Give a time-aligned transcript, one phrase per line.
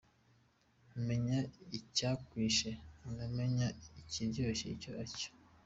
[0.87, 1.37] Ntumenya
[1.77, 3.67] icyakwishe ntunamenya
[4.01, 5.29] ikiryoshye icyo ari cyo.